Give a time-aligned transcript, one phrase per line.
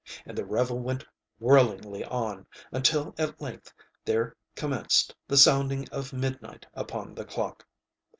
[0.25, 1.05] And the revel went
[1.39, 3.71] whirlingly on, until at length
[4.03, 7.67] there commenced the sounding of midnight upon the clock.